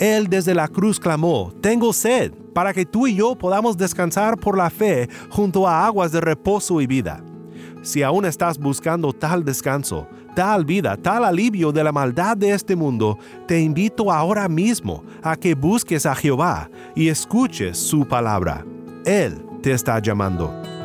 Él 0.00 0.28
desde 0.28 0.54
la 0.54 0.66
cruz 0.66 0.98
clamó, 0.98 1.52
Tengo 1.60 1.92
sed, 1.92 2.32
para 2.54 2.72
que 2.72 2.86
tú 2.86 3.06
y 3.06 3.14
yo 3.14 3.36
podamos 3.36 3.76
descansar 3.76 4.38
por 4.38 4.56
la 4.56 4.70
fe 4.70 5.10
junto 5.28 5.68
a 5.68 5.84
aguas 5.84 6.10
de 6.10 6.22
reposo 6.22 6.80
y 6.80 6.86
vida. 6.86 7.22
Si 7.82 8.02
aún 8.02 8.24
estás 8.24 8.58
buscando 8.58 9.12
tal 9.12 9.44
descanso, 9.44 10.08
tal 10.34 10.64
vida, 10.64 10.96
tal 10.96 11.22
alivio 11.22 11.70
de 11.70 11.84
la 11.84 11.92
maldad 11.92 12.34
de 12.34 12.52
este 12.52 12.76
mundo, 12.76 13.18
te 13.46 13.60
invito 13.60 14.10
ahora 14.10 14.48
mismo 14.48 15.04
a 15.22 15.36
que 15.36 15.54
busques 15.54 16.06
a 16.06 16.14
Jehová 16.14 16.70
y 16.96 17.08
escuches 17.08 17.76
su 17.76 18.08
palabra. 18.08 18.64
Él 19.04 19.44
te 19.60 19.72
está 19.72 19.98
llamando. 20.00 20.79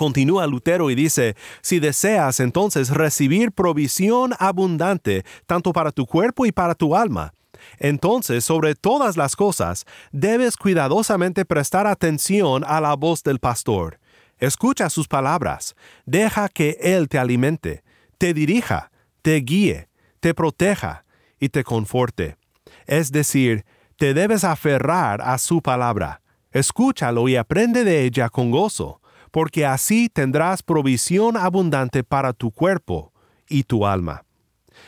Continúa 0.00 0.46
Lutero 0.46 0.90
y 0.90 0.94
dice, 0.94 1.36
si 1.60 1.78
deseas 1.78 2.40
entonces 2.40 2.88
recibir 2.88 3.52
provisión 3.52 4.32
abundante, 4.38 5.26
tanto 5.44 5.74
para 5.74 5.92
tu 5.92 6.06
cuerpo 6.06 6.46
y 6.46 6.52
para 6.52 6.74
tu 6.74 6.96
alma, 6.96 7.34
entonces 7.78 8.42
sobre 8.42 8.74
todas 8.74 9.18
las 9.18 9.36
cosas 9.36 9.84
debes 10.10 10.56
cuidadosamente 10.56 11.44
prestar 11.44 11.86
atención 11.86 12.64
a 12.66 12.80
la 12.80 12.96
voz 12.96 13.22
del 13.22 13.40
pastor. 13.40 14.00
Escucha 14.38 14.88
sus 14.88 15.06
palabras, 15.06 15.74
deja 16.06 16.48
que 16.48 16.78
Él 16.80 17.06
te 17.06 17.18
alimente, 17.18 17.82
te 18.16 18.32
dirija, 18.32 18.90
te 19.20 19.36
guíe, 19.36 19.90
te 20.20 20.32
proteja 20.32 21.04
y 21.38 21.50
te 21.50 21.62
conforte. 21.62 22.38
Es 22.86 23.12
decir, 23.12 23.66
te 23.98 24.14
debes 24.14 24.44
aferrar 24.44 25.20
a 25.20 25.36
su 25.36 25.60
palabra. 25.60 26.22
Escúchalo 26.52 27.28
y 27.28 27.36
aprende 27.36 27.84
de 27.84 28.06
ella 28.06 28.30
con 28.30 28.50
gozo 28.50 28.99
porque 29.30 29.66
así 29.66 30.08
tendrás 30.08 30.62
provisión 30.62 31.36
abundante 31.36 32.04
para 32.04 32.32
tu 32.32 32.50
cuerpo 32.50 33.12
y 33.48 33.64
tu 33.64 33.86
alma. 33.86 34.24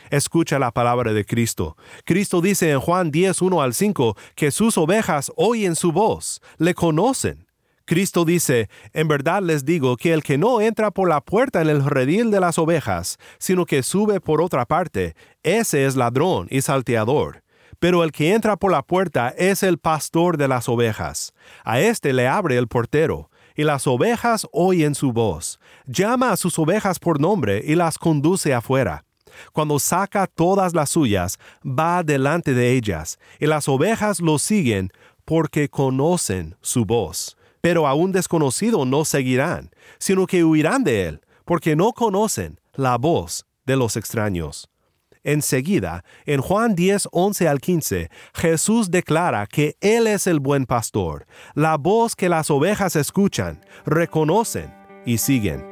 Escucha 0.09 0.59
la 0.59 0.71
palabra 0.71 1.13
de 1.13 1.25
Cristo. 1.25 1.77
Cristo 2.05 2.41
dice 2.41 2.71
en 2.71 2.79
Juan 2.79 3.11
10, 3.11 3.41
1 3.41 3.61
al 3.61 3.73
5 3.73 4.17
que 4.35 4.51
sus 4.51 4.77
ovejas 4.77 5.31
oyen 5.35 5.75
su 5.75 5.91
voz, 5.91 6.41
le 6.57 6.73
conocen. 6.73 7.47
Cristo 7.85 8.23
dice, 8.23 8.69
en 8.93 9.09
verdad 9.09 9.41
les 9.41 9.65
digo 9.65 9.97
que 9.97 10.13
el 10.13 10.23
que 10.23 10.37
no 10.37 10.61
entra 10.61 10.91
por 10.91 11.09
la 11.09 11.19
puerta 11.19 11.61
en 11.61 11.69
el 11.69 11.83
redil 11.83 12.31
de 12.31 12.39
las 12.39 12.57
ovejas, 12.57 13.17
sino 13.39 13.65
que 13.65 13.83
sube 13.83 14.21
por 14.21 14.41
otra 14.41 14.65
parte, 14.65 15.15
ese 15.43 15.85
es 15.85 15.97
ladrón 15.97 16.47
y 16.49 16.61
salteador. 16.61 17.43
Pero 17.79 18.05
el 18.05 18.13
que 18.13 18.33
entra 18.33 18.55
por 18.55 18.71
la 18.71 18.83
puerta 18.83 19.33
es 19.37 19.63
el 19.63 19.77
pastor 19.77 20.37
de 20.37 20.47
las 20.47 20.69
ovejas. 20.69 21.33
A 21.65 21.81
éste 21.81 22.13
le 22.13 22.29
abre 22.29 22.57
el 22.57 22.69
portero, 22.69 23.29
y 23.55 23.63
las 23.63 23.87
ovejas 23.87 24.47
oyen 24.51 24.95
su 24.95 25.11
voz. 25.11 25.59
Llama 25.85 26.31
a 26.31 26.37
sus 26.37 26.57
ovejas 26.59 26.99
por 26.99 27.19
nombre 27.19 27.61
y 27.65 27.75
las 27.75 27.97
conduce 27.97 28.53
afuera. 28.53 29.05
Cuando 29.51 29.79
saca 29.79 30.27
todas 30.27 30.73
las 30.73 30.91
suyas, 30.91 31.39
va 31.65 32.03
delante 32.03 32.53
de 32.53 32.73
ellas, 32.73 33.17
y 33.39 33.47
las 33.47 33.67
ovejas 33.67 34.19
lo 34.19 34.37
siguen 34.37 34.91
porque 35.25 35.69
conocen 35.69 36.55
su 36.61 36.85
voz 36.85 37.35
pero 37.63 37.87
a 37.87 37.93
un 37.93 38.11
desconocido 38.11 38.83
no 38.83 39.05
seguirán, 39.05 39.71
sino 39.97 40.27
que 40.27 40.43
huirán 40.43 40.83
de 40.83 41.07
él, 41.07 41.21
porque 41.45 41.77
no 41.77 41.93
conocen 41.93 42.59
la 42.73 42.97
voz 42.97 43.45
de 43.65 43.77
los 43.77 43.95
extraños. 43.95 44.67
Enseguida, 45.23 46.03
en 46.25 46.41
Juan 46.41 46.75
10, 46.75 47.09
11 47.11 47.47
al 47.47 47.59
15, 47.59 48.09
Jesús 48.33 48.91
declara 48.91 49.47
que 49.47 49.77
Él 49.81 50.07
es 50.07 50.27
el 50.27 50.39
buen 50.39 50.65
pastor, 50.65 51.25
la 51.55 51.77
voz 51.77 52.15
que 52.15 52.29
las 52.29 52.51
ovejas 52.51 52.95
escuchan, 52.95 53.61
reconocen 53.85 54.73
y 55.05 55.17
siguen. 55.17 55.65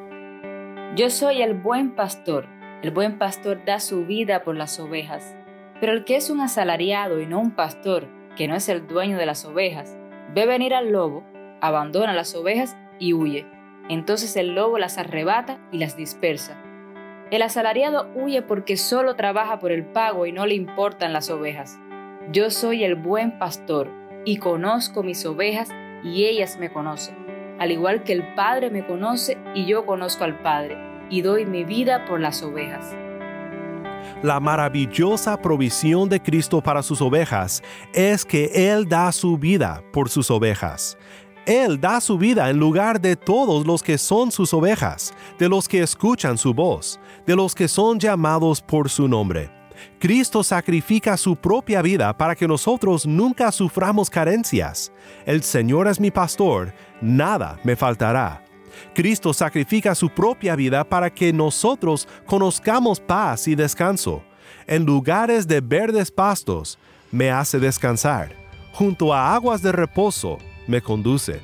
Yo 0.96 1.10
soy 1.10 1.42
el 1.42 1.54
buen 1.54 1.96
pastor. 1.96 2.48
El 2.84 2.92
buen 2.92 3.18
pastor 3.20 3.64
da 3.66 3.80
su 3.80 4.06
vida 4.06 4.44
por 4.44 4.56
las 4.56 4.80
ovejas. 4.80 5.36
Pero 5.80 5.94
el 5.94 6.04
que 6.04 6.16
es 6.16 6.30
un 6.30 6.42
asalariado 6.42 7.22
y 7.22 7.28
no 7.28 7.40
un 7.40 7.52
pastor, 7.52 8.08
que 8.36 8.48
no 8.48 8.56
es 8.56 8.70
el 8.70 8.88
dueño 8.88 9.18
de 9.18 9.26
las 9.26 9.46
ovejas, 9.46 9.96
ve 10.34 10.46
venir 10.46 10.74
al 10.74 10.92
lobo 10.92 11.24
abandona 11.62 12.14
las 12.14 12.36
ovejas 12.36 12.76
y 13.00 13.14
huye. 13.14 13.46
Entonces 13.88 14.36
el 14.36 14.56
lobo 14.56 14.78
las 14.78 14.98
arrebata 14.98 15.60
y 15.72 15.78
las 15.78 15.96
dispersa. 15.96 16.61
El 17.32 17.44
asalariado 17.44 18.10
huye 18.14 18.42
porque 18.42 18.76
solo 18.76 19.16
trabaja 19.16 19.58
por 19.60 19.72
el 19.72 19.86
pago 19.86 20.26
y 20.26 20.34
no 20.34 20.46
le 20.46 20.54
importan 20.54 21.14
las 21.14 21.30
ovejas. 21.30 21.80
Yo 22.34 22.52
soy 22.52 22.84
el 22.84 22.96
buen 22.96 23.40
pastor 23.40 23.90
y 24.26 24.36
conozco 24.36 25.02
mis 25.02 25.26
ovejas 25.26 25.70
y 26.04 26.26
ellas 26.26 26.58
me 26.60 26.70
conocen, 26.74 27.16
al 27.58 27.72
igual 27.72 28.04
que 28.04 28.12
el 28.12 28.36
Padre 28.36 28.70
me 28.70 28.86
conoce 28.86 29.38
y 29.56 29.66
yo 29.66 29.86
conozco 29.86 30.26
al 30.26 30.42
Padre, 30.42 30.78
y 31.10 31.22
doy 31.22 31.46
mi 31.46 31.64
vida 31.64 32.04
por 32.04 32.20
las 32.20 32.44
ovejas. 32.44 32.94
La 34.22 34.42
maravillosa 34.42 35.42
provisión 35.42 36.10
de 36.10 36.20
Cristo 36.20 36.62
para 36.62 36.84
sus 36.84 37.02
ovejas 37.02 37.64
es 37.94 38.26
que 38.26 38.52
Él 38.54 38.90
da 38.90 39.10
su 39.14 39.38
vida 39.38 39.82
por 39.94 40.10
sus 40.10 40.30
ovejas. 40.30 40.98
Él 41.46 41.82
da 41.82 42.00
su 42.00 42.18
vida 42.18 42.50
en 42.50 42.60
lugar 42.60 43.02
de 43.02 43.16
todos 43.16 43.66
los 43.66 43.82
que 43.82 43.98
son 43.98 44.32
sus 44.32 44.54
ovejas, 44.54 45.14
de 45.40 45.50
los 45.50 45.68
que 45.68 45.82
escuchan 45.82 46.38
su 46.38 46.54
voz, 46.54 47.00
de 47.26 47.36
los 47.36 47.56
que 47.56 47.68
son 47.68 48.00
llamados 48.00 48.62
por 48.62 48.90
su 48.90 49.08
nombre. 49.08 49.50
Cristo 50.00 50.44
sacrifica 50.44 51.18
su 51.18 51.36
propia 51.36 51.82
vida 51.82 52.16
para 52.16 52.36
que 52.36 52.48
nosotros 52.48 53.08
nunca 53.08 53.52
suframos 53.52 54.10
carencias. 54.10 54.92
El 55.26 55.42
Señor 55.42 55.88
es 55.88 56.00
mi 56.00 56.12
pastor, 56.12 56.74
nada 57.02 57.60
me 57.64 57.76
faltará. 57.76 58.44
Cristo 58.94 59.34
sacrifica 59.34 59.96
su 59.96 60.10
propia 60.10 60.56
vida 60.56 60.84
para 60.84 61.10
que 61.10 61.34
nosotros 61.34 62.08
conozcamos 62.28 63.00
paz 63.00 63.48
y 63.48 63.56
descanso. 63.56 64.22
En 64.68 64.86
lugares 64.86 65.48
de 65.48 65.60
verdes 65.60 66.12
pastos 66.12 66.78
me 67.12 67.32
hace 67.32 67.60
descansar. 67.60 68.36
Junto 68.74 69.14
a 69.14 69.34
aguas 69.34 69.62
de 69.64 69.72
reposo 69.72 70.38
me 70.72 70.82
conduce. 70.82 71.42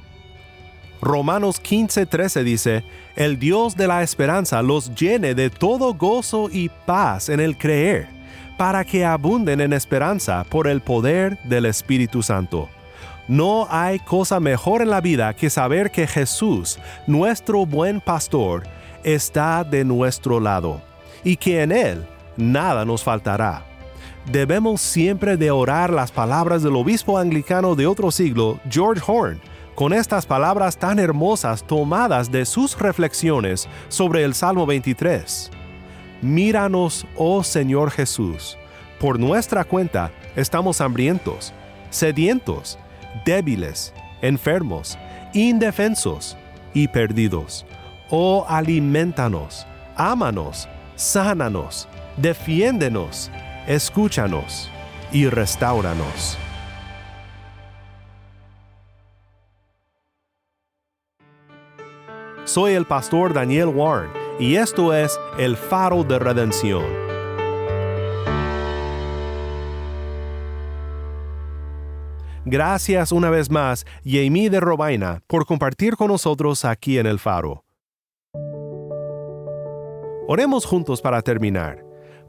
Romanos 1.01 1.61
15:13 1.61 2.43
dice, 2.43 2.83
El 3.15 3.37
Dios 3.37 3.75
de 3.75 3.87
la 3.87 4.01
esperanza 4.01 4.61
los 4.63 4.95
llene 4.95 5.35
de 5.35 5.51
todo 5.51 5.93
gozo 5.93 6.49
y 6.51 6.69
paz 6.69 7.29
en 7.29 7.39
el 7.39 7.57
creer, 7.57 8.07
para 8.57 8.83
que 8.83 9.05
abunden 9.05 9.61
en 9.61 9.73
esperanza 9.73 10.43
por 10.49 10.67
el 10.67 10.81
poder 10.81 11.37
del 11.43 11.65
Espíritu 11.65 12.23
Santo. 12.23 12.69
No 13.27 13.67
hay 13.69 13.99
cosa 13.99 14.39
mejor 14.39 14.81
en 14.81 14.89
la 14.89 15.01
vida 15.01 15.35
que 15.35 15.49
saber 15.49 15.91
que 15.91 16.07
Jesús, 16.07 16.79
nuestro 17.05 17.65
buen 17.65 18.01
pastor, 18.01 18.63
está 19.03 19.63
de 19.63 19.83
nuestro 19.83 20.39
lado, 20.39 20.81
y 21.23 21.35
que 21.35 21.61
en 21.61 21.71
Él 21.71 22.07
nada 22.37 22.85
nos 22.85 23.03
faltará 23.03 23.66
debemos 24.31 24.81
siempre 24.81 25.37
de 25.37 25.51
orar 25.51 25.91
las 25.91 26.11
palabras 26.11 26.61
del 26.61 26.75
obispo 26.75 27.17
anglicano 27.17 27.75
de 27.75 27.87
otro 27.87 28.11
siglo, 28.11 28.59
George 28.69 29.01
Horn, 29.05 29.39
con 29.75 29.93
estas 29.93 30.25
palabras 30.25 30.77
tan 30.77 30.99
hermosas 30.99 31.63
tomadas 31.63 32.31
de 32.31 32.45
sus 32.45 32.77
reflexiones 32.77 33.69
sobre 33.89 34.23
el 34.23 34.33
Salmo 34.33 34.65
23. 34.65 35.51
Míranos, 36.21 37.05
oh 37.15 37.43
Señor 37.43 37.91
Jesús, 37.91 38.57
por 38.99 39.19
nuestra 39.19 39.63
cuenta 39.63 40.11
estamos 40.35 40.81
hambrientos, 40.81 41.53
sedientos, 41.89 42.77
débiles, 43.25 43.93
enfermos, 44.21 44.97
indefensos 45.33 46.35
y 46.73 46.87
perdidos. 46.87 47.65
Oh, 48.09 48.45
alimentanos, 48.47 49.67
ámanos, 49.95 50.67
sánanos, 50.95 51.87
defiéndenos, 52.17 53.29
escúchanos 53.67 54.71
y 55.11 55.27
restauranos. 55.27 56.37
Soy 62.45 62.73
el 62.73 62.85
pastor 62.85 63.33
Daniel 63.33 63.67
Warren 63.67 64.09
y 64.39 64.55
esto 64.55 64.93
es 64.93 65.19
el 65.37 65.57
faro 65.57 66.05
de 66.05 66.17
redención. 66.17 66.85
Gracias 72.45 73.11
una 73.11 73.29
vez 73.29 73.51
más, 73.51 73.85
Jamie 74.05 74.49
de 74.49 74.61
Robaina, 74.61 75.21
por 75.27 75.45
compartir 75.45 75.97
con 75.97 76.07
nosotros 76.07 76.63
aquí 76.63 76.97
en 76.97 77.05
el 77.05 77.19
faro. 77.19 77.65
Oremos 80.29 80.65
juntos 80.65 81.01
para 81.01 81.21
terminar. 81.21 81.86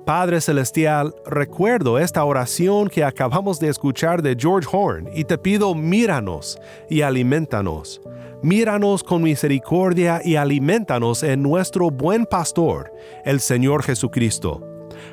Padre 0.08 0.40
Celestial, 0.40 1.14
recuerdo 1.26 1.98
esta 1.98 2.24
oración 2.24 2.88
que 2.88 3.04
acabamos 3.04 3.60
de 3.60 3.68
escuchar 3.68 4.22
de 4.22 4.34
George 4.40 4.66
Horn 4.72 5.10
y 5.14 5.24
te 5.24 5.36
pido 5.36 5.74
míranos 5.74 6.58
y 6.88 7.02
alimentanos. 7.02 8.00
Míranos 8.42 9.04
con 9.04 9.22
misericordia 9.22 10.22
y 10.24 10.36
alimentanos 10.36 11.22
en 11.22 11.42
nuestro 11.42 11.90
buen 11.90 12.24
pastor, 12.24 12.90
el 13.26 13.38
Señor 13.38 13.82
Jesucristo. 13.82 14.66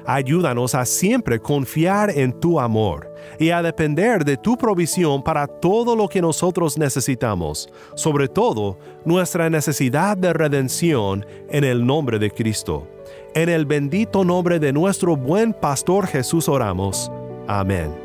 Ayúdanos 0.06 0.74
a 0.76 0.86
siempre 0.86 1.42
confiar 1.42 2.10
en 2.12 2.32
tu 2.40 2.58
amor 2.58 3.14
y 3.38 3.50
a 3.50 3.62
depender 3.62 4.24
de 4.24 4.38
tu 4.38 4.56
provisión 4.56 5.22
para 5.22 5.46
todo 5.46 5.98
lo 5.98 6.08
que 6.08 6.22
nosotros 6.22 6.78
necesitamos, 6.78 7.68
sobre 7.96 8.30
todo 8.30 8.80
nuestra 9.04 9.50
necesidad 9.50 10.16
de 10.16 10.32
redención 10.32 11.26
en 11.50 11.66
el 11.66 11.86
nombre 11.86 12.18
de 12.18 12.32
Cristo. 12.32 12.95
En 13.36 13.50
el 13.50 13.66
bendito 13.66 14.24
nombre 14.24 14.60
de 14.60 14.72
nuestro 14.72 15.18
buen 15.18 15.52
pastor 15.52 16.08
Jesús 16.08 16.48
oramos. 16.48 17.12
Amén. 17.50 18.05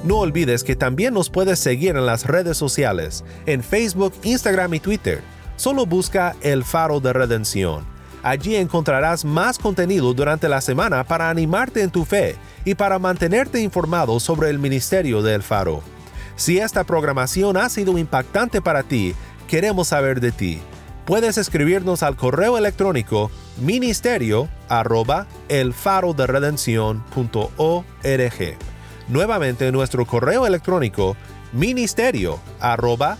No 0.03 0.19
olvides 0.19 0.63
que 0.63 0.75
también 0.75 1.15
nos 1.15 1.31
puedes 1.31 1.57
seguir 1.57 1.95
en 1.95 2.05
las 2.05 2.27
redes 2.27 2.55
sociales, 2.55 3.25
en 3.47 3.63
Facebook, 3.63 4.13
Instagram 4.21 4.75
y 4.75 4.79
Twitter. 4.79 5.23
Solo 5.55 5.87
busca 5.87 6.35
El 6.41 6.63
Faro 6.63 6.99
de 6.99 7.11
Redención. 7.11 7.94
Allí 8.25 8.55
encontrarás 8.55 9.23
más 9.23 9.59
contenido 9.59 10.11
durante 10.15 10.49
la 10.49 10.59
semana 10.59 11.03
para 11.03 11.29
animarte 11.29 11.83
en 11.83 11.91
tu 11.91 12.05
fe 12.05 12.35
y 12.65 12.73
para 12.73 12.97
mantenerte 12.97 13.61
informado 13.61 14.19
sobre 14.19 14.49
el 14.49 14.57
ministerio 14.57 15.21
de 15.21 15.35
El 15.35 15.43
Faro. 15.43 15.83
Si 16.35 16.57
esta 16.57 16.85
programación 16.85 17.55
ha 17.55 17.69
sido 17.69 17.99
impactante 17.99 18.63
para 18.63 18.81
ti, 18.81 19.13
queremos 19.47 19.89
saber 19.89 20.21
de 20.21 20.31
ti. 20.31 20.59
Puedes 21.05 21.37
escribirnos 21.37 22.01
al 22.01 22.15
correo 22.15 22.57
electrónico 22.57 23.29
ministerio 23.61 24.49
arroba 24.69 25.27
Nuevamente 29.07 29.71
nuestro 29.71 30.07
correo 30.07 30.47
electrónico 30.47 31.15
ministerio 31.53 32.39
arroba 32.59 33.19